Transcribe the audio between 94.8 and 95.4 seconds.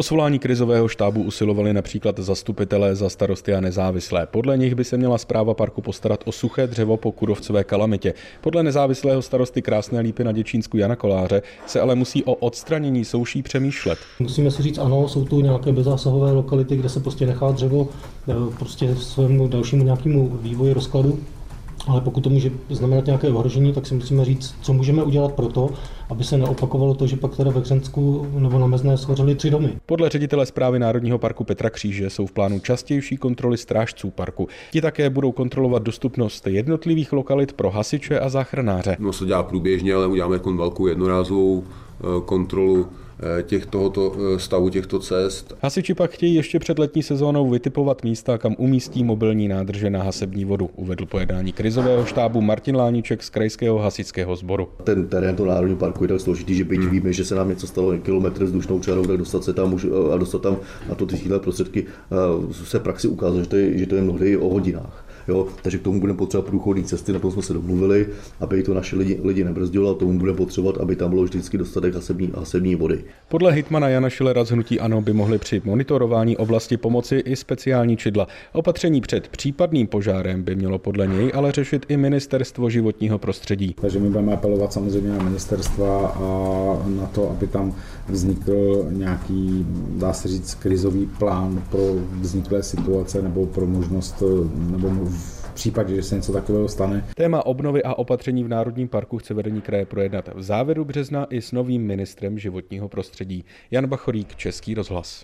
v